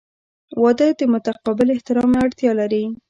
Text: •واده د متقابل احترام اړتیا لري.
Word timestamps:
•واده 0.61 0.87
د 0.99 1.01
متقابل 1.13 1.67
احترام 1.71 2.11
اړتیا 2.23 2.51
لري. 2.59 2.83